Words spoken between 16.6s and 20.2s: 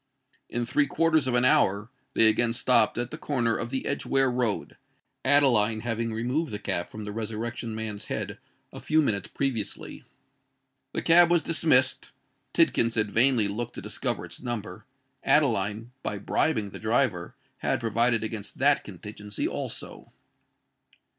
the driver, had provided against that contingency also!